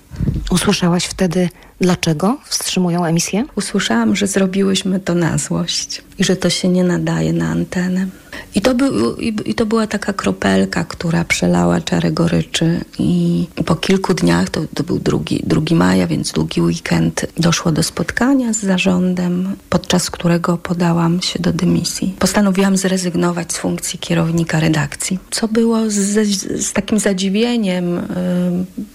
Usłyszałaś 0.52 1.06
wtedy, 1.06 1.50
dlaczego 1.82 2.38
wstrzymują 2.46 3.06
emisję? 3.06 3.46
Usłyszałam, 3.56 4.16
że 4.16 4.28
zrobiłyśmy 4.28 5.00
to 5.00 5.16
na 5.16 5.38
złość 5.38 6.02
i 6.20 6.24
że 6.24 6.36
to 6.36 6.50
się 6.50 6.68
nie 6.68 6.84
nadaje 6.84 7.34
na 7.34 7.50
antenę. 7.50 8.08
I 8.56 8.62
to, 8.62 8.76
był, 8.76 9.16
i, 9.16 9.56
to 9.56 9.66
była 9.66 9.88
taka 9.88 10.14
kropelka, 10.14 10.84
która 10.84 11.24
przelała 11.24 11.82
czarę 11.82 12.12
goryczy 12.12 12.86
i 13.00 13.48
po 13.66 13.76
kilku 13.76 14.14
dniach, 14.14 14.50
to, 14.50 14.62
to 14.76 14.84
był 14.84 15.00
drugi, 15.00 15.44
drugi 15.44 15.76
maja, 15.76 16.08
więc 16.08 16.32
długi 16.32 16.62
weekend, 16.62 17.26
doszło 17.38 17.72
do 17.72 17.84
spotkania 17.84 18.54
z 18.54 18.60
zarządem, 18.60 19.56
podczas 19.70 20.12
którego 20.12 20.58
podałam 20.58 21.22
się 21.22 21.40
do 21.40 21.54
dymisji. 21.54 22.16
Postanowiłam 22.20 22.78
zrezygnować 22.78 23.54
z 23.54 23.58
funkcji 23.58 24.00
kierownika 24.00 24.60
redakcji, 24.60 25.20
co 25.32 25.48
było 25.48 25.90
z, 25.90 26.28
z 26.66 26.74
takim 26.74 27.00
zadziwieniem 27.00 27.98
y, 27.98 28.02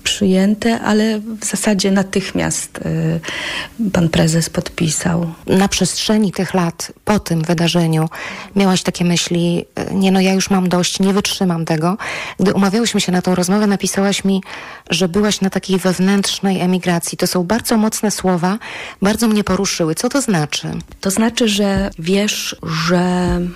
przyjęte, 0.05 0.81
ale 0.81 1.21
w 1.21 1.45
zasadzie 1.45 1.91
natychmiast 1.91 2.79
y, 2.79 3.91
pan 3.93 4.09
prezes 4.09 4.51
podpisał. 4.51 5.33
Na 5.47 5.69
przestrzeni 5.69 6.33
tych 6.33 6.55
lat, 6.55 6.93
po 7.05 7.19
tym 7.19 7.43
wydarzeniu, 7.43 8.09
miałaś 8.57 8.83
takie 8.83 9.05
myśli, 9.05 9.32
y, 9.39 9.95
nie 9.95 10.13
no 10.13 10.21
ja 10.21 10.33
już 10.33 10.51
mam 10.51 10.69
dość, 10.69 11.01
nie 11.01 11.13
wytrzymam 11.13 11.65
tego. 11.65 11.97
Gdy 12.41 12.55
umawiałyśmy 12.55 13.01
się 13.01 13.13
na 13.13 13.23
tą 13.23 13.35
rozmowę, 13.35 13.67
napisałaś 13.67 14.25
mi, 14.25 14.43
że 14.91 15.09
byłaś 15.09 15.41
na 15.41 15.51
takiej 15.51 15.79
wewnętrznej 15.79 16.61
emigracji. 16.61 17.19
To 17.19 17.27
są 17.27 17.45
bardzo 17.45 17.77
mocne 17.77 18.11
słowa, 18.11 18.59
bardzo 19.03 19.29
mnie 19.29 19.45
poruszyły. 19.45 19.95
Co 19.95 20.09
to 20.09 20.21
znaczy? 20.21 20.69
To 21.01 21.11
znaczy, 21.11 21.49
że 21.49 21.91
wiesz, 21.99 22.57
że 22.87 23.03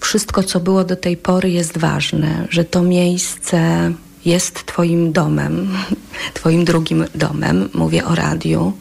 wszystko, 0.01 0.43
co 0.43 0.61
było 0.61 0.85
do 0.85 0.97
tej 0.97 1.17
pory 1.17 1.51
jest 1.51 1.79
ważne, 1.79 2.47
że 2.51 2.65
to 2.65 2.83
miejsce 2.83 3.93
jest 4.25 4.67
Twoim 4.67 5.13
domem, 5.13 5.69
Twoim 6.35 6.65
drugim 6.65 7.05
domem, 7.15 7.69
mówię 7.75 8.05
o 8.05 8.15
radiu, 8.15 8.73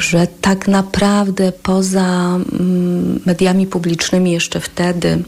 że 0.00 0.26
tak 0.40 0.68
naprawdę 0.68 1.52
poza 1.52 2.38
mm, 2.52 3.20
mediami 3.26 3.66
publicznymi 3.66 4.32
jeszcze 4.32 4.60
wtedy 4.60 5.22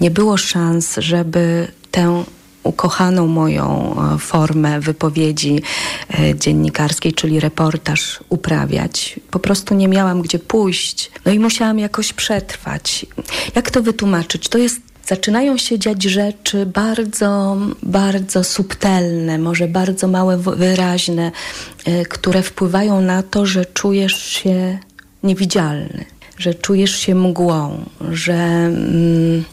nie 0.00 0.10
było 0.10 0.36
szans, 0.36 0.94
żeby 0.98 1.68
tę 1.90 2.24
ukochaną 2.62 3.26
moją 3.26 3.96
e, 4.14 4.18
formę 4.18 4.80
wypowiedzi 4.80 5.62
e, 6.10 6.34
dziennikarskiej, 6.34 7.12
czyli 7.12 7.40
reportaż 7.40 8.20
uprawiać. 8.28 9.20
Po 9.30 9.38
prostu 9.38 9.74
nie 9.74 9.88
miałam 9.88 10.22
gdzie 10.22 10.38
pójść. 10.38 11.10
No 11.24 11.32
i 11.32 11.38
musiałam 11.38 11.78
jakoś 11.78 12.12
przetrwać. 12.12 13.06
Jak 13.54 13.70
to 13.70 13.82
wytłumaczyć? 13.82 14.48
To 14.48 14.58
jest 14.58 14.87
zaczynają 15.08 15.58
się 15.58 15.78
dziać 15.78 16.02
rzeczy 16.02 16.66
bardzo, 16.66 17.56
bardzo 17.82 18.44
subtelne, 18.44 19.38
może 19.38 19.68
bardzo 19.68 20.08
małe, 20.08 20.38
wyraźne, 20.38 21.32
e, 21.84 22.04
które 22.04 22.42
wpływają 22.42 23.00
na 23.00 23.22
to, 23.22 23.46
że 23.46 23.64
czujesz 23.64 24.22
się 24.22 24.78
niewidzialny, 25.22 26.04
że 26.38 26.54
czujesz 26.54 26.96
się 26.96 27.14
mgłą, 27.14 27.84
że 28.10 28.34
mm, 28.34 29.44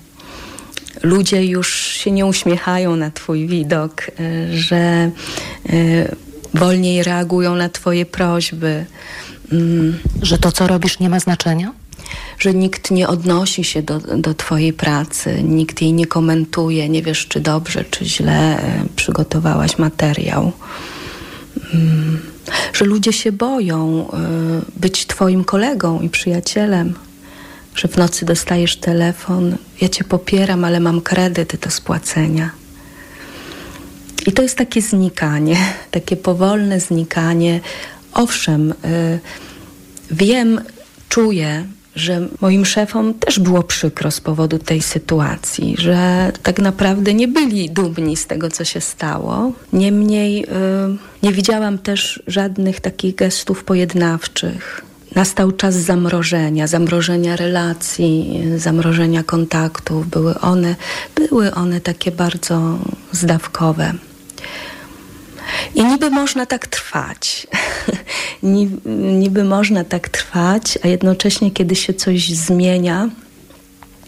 ludzie 1.03 1.45
już 1.45 1.73
się 1.73 2.11
nie 2.11 2.25
uśmiechają 2.25 2.95
na 2.95 3.11
twój 3.11 3.47
widok, 3.47 4.01
e, 4.03 4.57
że 4.57 5.11
y, 5.69 6.15
wolniej 6.53 7.03
reagują 7.03 7.55
na 7.55 7.69
twoje 7.69 8.05
prośby. 8.05 8.85
Mm. 9.51 9.99
Że 10.21 10.37
to, 10.37 10.51
co 10.51 10.67
robisz, 10.67 10.99
nie 10.99 11.09
ma 11.09 11.19
znaczenia? 11.19 11.73
Że 12.39 12.53
nikt 12.53 12.91
nie 12.91 13.07
odnosi 13.07 13.63
się 13.63 13.81
do, 13.81 13.99
do 13.99 14.33
Twojej 14.33 14.73
pracy, 14.73 15.43
nikt 15.43 15.81
jej 15.81 15.93
nie 15.93 16.05
komentuje, 16.05 16.89
nie 16.89 17.01
wiesz, 17.01 17.27
czy 17.27 17.39
dobrze, 17.39 17.85
czy 17.85 18.05
źle 18.05 18.59
e, 18.59 18.85
przygotowałaś 18.95 19.77
materiał. 19.77 20.51
Mm. 21.73 22.19
Że 22.73 22.85
ludzie 22.85 23.13
się 23.13 23.31
boją 23.31 24.07
e, 24.11 24.17
być 24.75 25.05
Twoim 25.05 25.43
kolegą 25.43 26.01
i 26.01 26.09
przyjacielem, 26.09 26.93
że 27.75 27.87
w 27.87 27.97
nocy 27.97 28.25
dostajesz 28.25 28.77
telefon, 28.77 29.57
ja 29.81 29.89
Cię 29.89 30.03
popieram, 30.03 30.65
ale 30.65 30.79
mam 30.79 31.01
kredyt 31.01 31.55
do 31.55 31.71
spłacenia. 31.71 32.49
I 34.27 34.31
to 34.31 34.41
jest 34.41 34.57
takie 34.57 34.81
znikanie, 34.81 35.57
takie 35.91 36.15
powolne 36.17 36.79
znikanie. 36.79 37.59
Owszem, 38.13 38.73
e, 38.83 39.19
wiem, 40.11 40.61
czuję, 41.09 41.65
że 41.95 42.27
moim 42.41 42.65
szefom 42.65 43.13
też 43.13 43.39
było 43.39 43.63
przykro 43.63 44.11
z 44.11 44.21
powodu 44.21 44.59
tej 44.59 44.81
sytuacji, 44.81 45.75
że 45.77 46.31
tak 46.43 46.59
naprawdę 46.59 47.13
nie 47.13 47.27
byli 47.27 47.69
dumni 47.69 48.17
z 48.17 48.27
tego, 48.27 48.49
co 48.49 48.63
się 48.65 48.81
stało. 48.81 49.51
Niemniej 49.73 50.39
yy, 50.39 50.47
nie 51.23 51.31
widziałam 51.31 51.77
też 51.77 52.23
żadnych 52.27 52.79
takich 52.79 53.15
gestów 53.15 53.63
pojednawczych. 53.63 54.85
Nastał 55.15 55.51
czas 55.51 55.75
zamrożenia, 55.75 56.67
zamrożenia 56.67 57.35
relacji, 57.35 58.43
zamrożenia 58.57 59.23
kontaktów. 59.23 60.07
Były 60.07 60.39
one, 60.39 60.75
były 61.15 61.53
one 61.53 61.81
takie 61.81 62.11
bardzo 62.11 62.79
zdawkowe. 63.11 63.93
I 65.75 65.83
niby 65.83 66.09
można 66.09 66.45
tak 66.45 66.67
trwać. 66.67 67.47
niby 69.23 69.43
można 69.43 69.83
tak 69.83 70.09
trwać, 70.09 70.79
a 70.83 70.87
jednocześnie, 70.87 71.51
kiedy 71.51 71.75
się 71.75 71.93
coś 71.93 72.29
zmienia, 72.29 73.09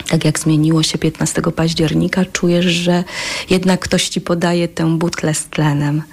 tak 0.10 0.26
jak 0.26 0.40
zmieniło 0.40 0.84
się 0.84 0.98
15 0.98 1.42
października, 1.42 2.26
czujesz, 2.26 2.66
że 2.66 3.04
jednak 3.50 3.80
ktoś 3.80 4.10
ci 4.10 4.22
podaje 4.22 4.68
tę 4.68 4.98
butlę 4.98 5.34
z 5.34 5.46
tlenem 5.46 6.04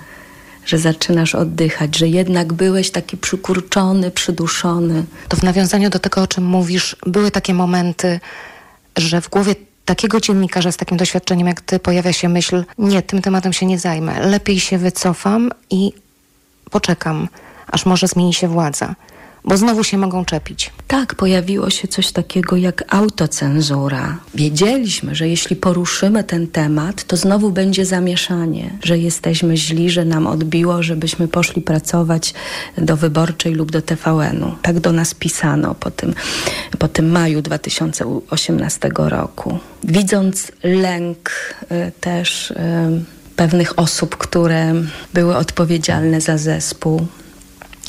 że 0.67 0.79
zaczynasz 0.79 1.35
oddychać, 1.35 1.99
że 1.99 2.09
jednak 2.09 2.53
byłeś 2.53 2.91
taki 2.91 3.17
przykurczony, 3.17 4.11
przyduszony. 4.11 5.05
To 5.29 5.37
w 5.37 5.43
nawiązaniu 5.43 5.91
do 5.91 5.99
tego, 5.99 6.23
o 6.23 6.27
czym 6.27 6.45
mówisz, 6.45 6.97
były 7.07 7.31
takie 7.31 7.55
momenty, 7.55 8.21
że 8.97 9.21
w 9.21 9.29
głowie 9.29 9.55
takiego 9.85 10.21
dziennikarza 10.21 10.73
z 10.73 10.77
takim 10.77 10.97
doświadczeniem 10.97 11.47
jak 11.47 11.61
ty 11.61 11.79
pojawia 11.79 12.13
się 12.13 12.29
myśl, 12.29 12.65
nie, 12.79 13.03
tym 13.03 13.23
tematem 13.23 13.53
się 13.53 13.67
nie 13.67 13.79
zajmę, 13.79 14.27
lepiej 14.27 14.61
się 14.61 14.79
wycofam 14.79 15.51
i 15.71 15.93
poczekam, 16.71 17.29
aż 17.67 17.87
może 17.87 18.09
zmieni 18.09 18.35
się 18.35 18.49
władza 18.49 18.95
bo 19.45 19.57
znowu 19.57 19.85
się 19.85 19.99
mogą 19.99 20.25
czepić. 20.25 20.71
Tak, 20.89 21.15
pojawiło 21.15 21.71
się 21.71 21.89
coś 21.89 22.13
takiego 22.13 22.57
jak 22.57 22.95
autocenzura. 22.95 24.19
Wiedzieliśmy, 24.35 25.15
że 25.15 25.29
jeśli 25.29 25.57
poruszymy 25.57 26.25
ten 26.25 26.47
temat, 26.47 27.05
to 27.05 27.17
znowu 27.17 27.51
będzie 27.51 27.87
zamieszanie, 27.87 28.71
że 28.83 28.99
jesteśmy 28.99 29.57
źli, 29.57 29.91
że 29.91 30.05
nam 30.05 30.27
odbiło, 30.27 30.83
żebyśmy 30.83 31.29
poszli 31.29 31.63
pracować 31.63 32.35
do 32.79 32.97
wyborczej 32.97 33.55
lub 33.55 33.73
do 33.73 33.83
TVN-u. 33.83 34.55
Tak 34.63 34.81
do 34.81 34.93
nas 34.93 35.15
pisano 35.15 35.75
po 35.75 35.91
tym, 35.91 36.15
po 36.79 36.89
tym 36.89 37.11
maju 37.11 37.43
2018 37.43 38.91
roku. 38.97 39.59
Widząc 39.85 40.53
lęk 40.63 41.31
y, 41.63 41.93
też 42.01 42.51
y, 42.51 42.55
pewnych 43.37 43.79
osób, 43.79 44.17
które 44.17 44.75
były 45.15 45.37
odpowiedzialne 45.37 46.21
za 46.21 46.39
zespół, 46.39 47.07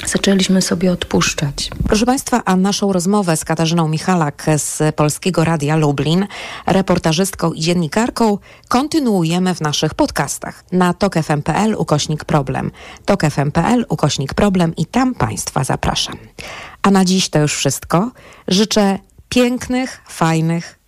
zaczęliśmy 0.06 0.62
sobie 0.62 0.92
odpuszczać. 0.92 1.70
Proszę 1.88 2.06
Państwa, 2.06 2.42
a 2.46 2.56
naszą 2.56 2.94
rozmowę 2.94 3.38
z 3.38 3.46
Katarzyną 3.46 3.88
Michalak 3.88 4.46
z 4.58 4.96
Polskiego 4.96 5.44
Radia 5.44 5.75
Lublin, 5.75 6.28
reportażystką 6.68 7.54
i 7.54 7.62
dziennikarką, 7.62 8.38
kontynuujemy 8.68 9.56
w 9.56 9.62
naszych 9.62 9.94
podcastach 9.94 10.64
na 10.72 10.94
tokefm.pl 10.94 11.75
ukośnik 11.78 12.25
problem, 12.25 12.72
tokefm.pl 13.06 13.86
ukośnik 13.90 14.34
problem 14.34 14.75
i 14.75 14.86
tam 14.86 15.16
Państwa 15.16 15.64
zapraszam. 15.64 16.18
A 16.82 16.92
na 16.92 17.06
dziś 17.06 17.30
to 17.30 17.40
już 17.40 17.56
wszystko. 17.56 18.12
Życzę 18.48 19.00
pięknych, 19.30 20.02
fajnych, 20.08 20.80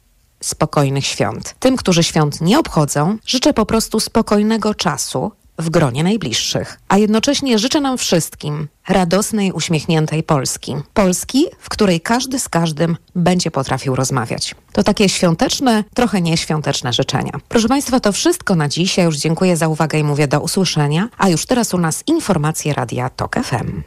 spokojnych 0.44 1.06
świąt. 1.06 1.56
Tym, 1.60 1.78
którzy 1.78 2.04
świąt 2.04 2.42
nie 2.42 2.60
obchodzą, 2.60 3.18
życzę 3.26 3.54
po 3.54 3.66
prostu 3.66 4.00
spokojnego 4.00 4.76
czasu, 4.76 5.32
w 5.58 5.70
gronie 5.70 6.04
najbliższych. 6.04 6.80
A 6.88 6.98
jednocześnie 6.98 7.60
życzę 7.60 7.82
nam 7.82 7.98
wszystkim 7.98 8.68
radosnej, 8.88 9.52
uśmiechniętej 9.52 10.24
Polski. 10.24 10.76
Polski, 10.94 11.46
w 11.60 11.70
której 11.70 12.02
każdy 12.02 12.40
z 12.40 12.50
każdym 12.50 12.98
będzie 13.16 13.52
potrafił 13.52 13.96
rozmawiać. 13.96 14.56
To 14.72 14.84
takie 14.84 15.10
świąteczne, 15.10 15.84
trochę 15.94 16.22
nieświąteczne 16.22 16.94
życzenia. 16.94 17.32
Proszę 17.50 17.68
Państwa, 17.68 18.00
to 18.00 18.12
wszystko 18.12 18.56
na 18.56 18.70
dziś. 18.70 18.98
Ja 18.98 19.04
już 19.04 19.18
dziękuję 19.18 19.58
za 19.58 19.68
uwagę 19.68 20.00
i 20.00 20.04
mówię 20.04 20.28
do 20.28 20.42
usłyszenia. 20.42 21.10
A 21.18 21.30
już 21.30 21.46
teraz 21.46 21.74
u 21.74 21.78
nas 21.78 22.04
informacje 22.08 22.74
Radia 22.74 23.10
TOK 23.10 23.36
FM. 23.44 23.82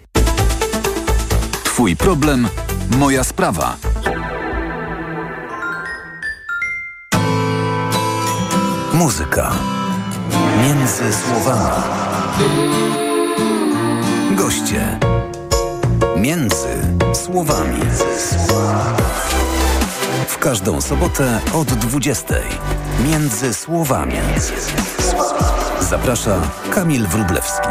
Twój 1.64 1.96
problem, 1.96 2.48
moja 2.90 3.24
sprawa. 3.24 3.76
Muzyka 8.94 9.79
Między 10.62 11.12
słowami. 11.12 11.82
Goście. 14.30 14.98
Między 16.16 16.68
słowami. 17.14 17.80
W 20.28 20.38
każdą 20.38 20.80
sobotę 20.80 21.40
od 21.52 21.68
20. 21.68 22.34
Między 23.04 23.54
słowami. 23.54 24.16
Zaprasza 25.80 26.40
Kamil 26.70 27.06
Wrublewski. 27.06 27.68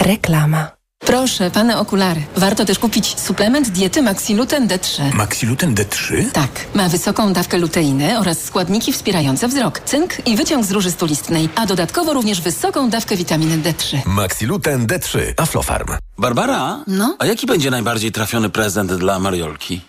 Reklama. 0.00 0.79
Proszę, 1.10 1.50
pane 1.50 1.78
okulary. 1.78 2.22
Warto 2.36 2.64
też 2.64 2.78
kupić 2.78 3.20
suplement 3.20 3.68
diety 3.68 4.02
Maxiluten 4.02 4.68
D3. 4.68 5.14
Maxiluten 5.14 5.74
D3? 5.74 6.30
Tak. 6.32 6.50
Ma 6.74 6.88
wysoką 6.88 7.32
dawkę 7.32 7.58
luteiny 7.58 8.18
oraz 8.18 8.44
składniki 8.44 8.92
wspierające 8.92 9.48
wzrok, 9.48 9.80
cynk 9.80 10.26
i 10.26 10.36
wyciąg 10.36 10.64
z 10.64 10.70
róży 10.70 10.90
stulistnej, 10.90 11.48
a 11.54 11.66
dodatkowo 11.66 12.12
również 12.12 12.40
wysoką 12.40 12.90
dawkę 12.90 13.16
witaminy 13.16 13.58
D3. 13.58 13.98
Maxiluten 14.06 14.86
D3. 14.86 15.18
Aflofarm. 15.36 15.88
Barbara? 16.18 16.84
No? 16.86 17.16
A 17.18 17.26
jaki 17.26 17.46
będzie 17.46 17.70
najbardziej 17.70 18.12
trafiony 18.12 18.50
prezent 18.50 18.92
dla 18.92 19.18
Mariolki? 19.18 19.80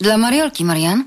Dla 0.00 0.18
Mariolki, 0.18 0.64
Marian? 0.64 1.04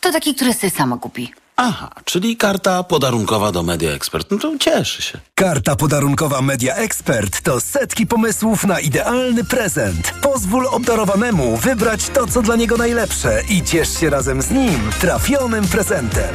To 0.00 0.12
taki, 0.12 0.34
który 0.34 0.54
sobie 0.54 0.70
sama 0.70 0.96
kupi. 0.96 1.32
Aha, 1.60 1.90
czyli 2.04 2.36
karta 2.36 2.82
podarunkowa 2.82 3.52
do 3.52 3.62
Media 3.62 3.90
Expert. 3.90 4.30
No 4.30 4.38
to 4.38 4.58
cieszy 4.58 5.02
się. 5.02 5.18
Karta 5.34 5.76
podarunkowa 5.76 6.42
Media 6.42 6.74
Expert 6.74 7.40
to 7.40 7.60
setki 7.60 8.06
pomysłów 8.06 8.64
na 8.64 8.80
idealny 8.80 9.44
prezent. 9.44 10.12
Pozwól 10.22 10.66
obdarowanemu 10.66 11.56
wybrać 11.56 12.08
to, 12.08 12.26
co 12.26 12.42
dla 12.42 12.56
niego 12.56 12.76
najlepsze 12.76 13.42
i 13.48 13.62
ciesz 13.62 14.00
się 14.00 14.10
razem 14.10 14.42
z 14.42 14.50
nim 14.50 14.90
trafionym 15.00 15.68
prezentem. 15.68 16.34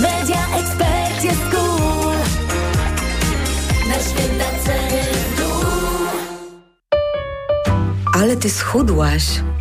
Media 0.00 0.56
Expert 0.58 1.24
jest 1.24 1.40
cool. 1.50 2.14
Na 3.88 3.94
święta 3.94 4.44
ceny. 4.64 5.02
Ale 8.14 8.36
ty 8.36 8.50
schudłaś. 8.50 9.24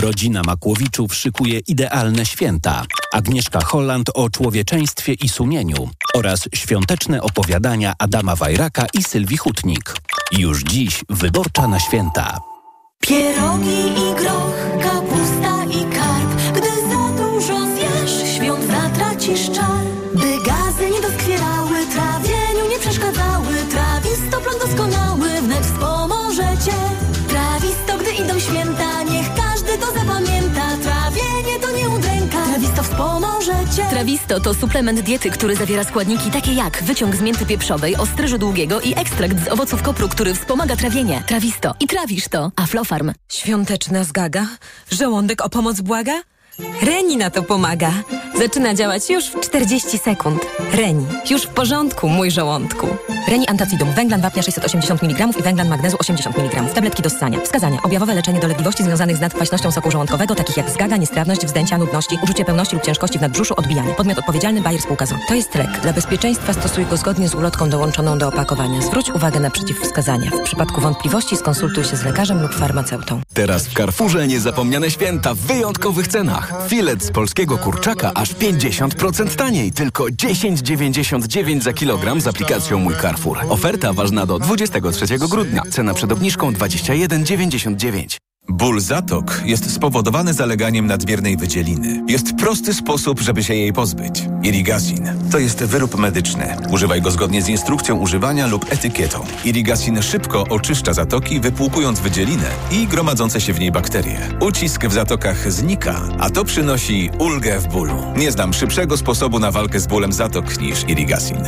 Rodzina 0.00 0.42
Makłowiczów 0.42 1.14
szykuje 1.14 1.58
idealne 1.58 2.26
święta. 2.26 2.84
Agnieszka 3.12 3.60
Holland 3.60 4.10
o 4.14 4.30
człowieczeństwie 4.30 5.12
i 5.12 5.28
sumieniu 5.28 5.90
oraz 6.14 6.48
świąteczne 6.54 7.22
opowiadania 7.22 7.92
Adama 7.98 8.36
Wajraka 8.36 8.86
i 8.94 9.02
Sylwii 9.02 9.36
Hutnik. 9.36 9.94
Już 10.32 10.62
dziś 10.62 11.04
wyborcza 11.08 11.68
na 11.68 11.80
święta. 11.80 12.40
Pierogi 13.00 13.80
i 13.88 14.14
groch, 14.22 14.82
kapusta 14.82 15.64
i 15.64 15.94
karp. 15.94 16.52
Gdy 16.52 16.70
za 16.90 17.22
dużo 17.22 17.66
zjesz, 17.66 18.36
świąt 18.36 18.64
zatracisz 18.66 19.50
czar. 19.50 19.87
Trawisto 33.90 34.40
to 34.40 34.54
suplement 34.54 35.00
diety, 35.00 35.30
który 35.30 35.56
zawiera 35.56 35.84
składniki 35.84 36.30
takie 36.30 36.52
jak 36.52 36.82
wyciąg 36.82 37.16
z 37.16 37.20
mięty 37.20 37.46
pieprzowej, 37.46 37.96
ostryżu 37.96 38.38
długiego 38.38 38.80
i 38.80 38.94
ekstrakt 38.98 39.44
z 39.44 39.48
owoców 39.48 39.82
kopru, 39.82 40.08
który 40.08 40.34
wspomaga 40.34 40.76
trawienie. 40.76 41.22
Trawisto. 41.26 41.74
I 41.80 41.86
trawisz 41.86 42.28
to. 42.28 42.52
Aflofarm. 42.56 43.12
Świąteczna 43.28 44.04
zgaga? 44.04 44.46
Żołądek 44.90 45.44
o 45.44 45.48
pomoc 45.48 45.80
błaga? 45.80 46.22
Reni 46.82 47.16
na 47.16 47.30
to 47.30 47.42
pomaga. 47.42 47.92
Zaczyna 48.38 48.74
działać 48.74 49.10
już 49.10 49.24
w 49.24 49.40
40 49.40 49.98
sekund. 49.98 50.46
Reni. 50.72 51.06
Już 51.30 51.42
w 51.42 51.48
porządku, 51.48 52.08
mój 52.08 52.30
żołądku. 52.30 52.86
Reni 53.28 53.48
Antacidum. 53.48 53.92
Węglan 53.92 54.20
wapnia 54.20 54.42
680 54.42 55.02
mg 55.02 55.28
i 55.38 55.42
węglan 55.42 55.68
magnezu 55.68 55.96
80 56.00 56.38
mg. 56.38 56.62
Tabletki 56.74 57.02
do 57.02 57.10
ssania. 57.10 57.40
Wskazania. 57.40 57.78
Objawowe 57.82 58.14
leczenie 58.14 58.40
dolegliwości 58.40 58.82
związanych 58.82 59.16
z 59.16 59.20
nadkwaśnością 59.20 59.72
soku 59.72 59.90
żołądkowego, 59.90 60.34
takich 60.34 60.56
jak 60.56 60.70
zgaga, 60.70 60.96
niestrawność, 60.96 61.46
wzdęcia, 61.46 61.78
nudności, 61.78 62.18
uczucie 62.22 62.44
pełności 62.44 62.74
lub 62.74 62.84
ciężkości 62.84 63.18
w 63.18 63.22
nadbrzuszu, 63.22 63.54
odbijanie. 63.56 63.94
Podmiot 63.94 64.18
odpowiedzialny 64.18 64.60
Bayer 64.60 64.82
Spółka 64.82 65.06
ZO. 65.06 65.14
To 65.28 65.34
jest 65.34 65.54
lek. 65.54 65.80
Dla 65.82 65.92
bezpieczeństwa 65.92 66.52
stosuj 66.52 66.86
go 66.86 66.96
zgodnie 66.96 67.28
z 67.28 67.34
ulotką 67.34 67.70
dołączoną 67.70 68.18
do 68.18 68.28
opakowania. 68.28 68.82
Zwróć 68.82 69.10
uwagę 69.10 69.40
na 69.40 69.50
przeciwwskazania. 69.50 70.30
W 70.30 70.42
przypadku 70.42 70.80
wątpliwości 70.80 71.36
skonsultuj 71.36 71.84
się 71.84 71.96
z 71.96 72.04
lekarzem 72.04 72.42
lub 72.42 72.54
farmaceutą. 72.54 73.20
Teraz 73.34 73.66
w 73.66 73.74
Carrefourze 73.74 74.26
niezapomniane 74.26 74.90
święta 74.90 75.34
w 75.34 75.38
wyjątkowych 75.38 76.08
cenach. 76.08 76.47
Filet 76.68 77.04
z 77.04 77.10
polskiego 77.10 77.58
kurczaka 77.58 78.12
aż 78.14 78.34
50% 78.34 79.36
taniej, 79.36 79.72
tylko 79.72 80.04
10,99 80.04 81.60
za 81.60 81.72
kilogram 81.72 82.20
z 82.20 82.26
aplikacją 82.26 82.78
Mój 82.78 82.94
Carrefour. 83.02 83.38
Oferta 83.48 83.92
ważna 83.92 84.26
do 84.26 84.38
23 84.38 85.18
grudnia. 85.18 85.62
Cena 85.70 85.94
przed 85.94 86.12
obniżką 86.12 86.52
21,99. 86.52 88.27
Ból 88.48 88.80
zatok 88.80 89.42
jest 89.44 89.72
spowodowany 89.74 90.34
zaleganiem 90.34 90.86
nadmiernej 90.86 91.36
wydzieliny. 91.36 92.02
Jest 92.08 92.36
prosty 92.36 92.74
sposób, 92.74 93.20
żeby 93.20 93.44
się 93.44 93.54
jej 93.54 93.72
pozbyć. 93.72 94.22
Irigasin. 94.42 95.08
To 95.30 95.38
jest 95.38 95.64
wyrób 95.64 95.98
medyczny. 95.98 96.56
Używaj 96.70 97.02
go 97.02 97.10
zgodnie 97.10 97.42
z 97.42 97.48
instrukcją 97.48 97.96
używania 97.96 98.46
lub 98.46 98.72
etykietą. 98.72 99.24
Irigasin 99.44 100.02
szybko 100.02 100.44
oczyszcza 100.50 100.92
zatoki, 100.92 101.40
wypłukując 101.40 102.00
wydzielinę 102.00 102.50
i 102.72 102.86
gromadzące 102.86 103.40
się 103.40 103.52
w 103.52 103.60
niej 103.60 103.72
bakterie. 103.72 104.20
Ucisk 104.40 104.86
w 104.86 104.92
zatokach 104.92 105.52
znika, 105.52 106.00
a 106.18 106.30
to 106.30 106.44
przynosi 106.44 107.10
ulgę 107.18 107.58
w 107.60 107.68
bólu. 107.68 108.02
Nie 108.16 108.32
znam 108.32 108.52
szybszego 108.54 108.96
sposobu 108.96 109.38
na 109.38 109.50
walkę 109.50 109.80
z 109.80 109.86
bólem 109.86 110.12
zatok 110.12 110.60
niż 110.60 110.84
Irigasin. 110.88 111.36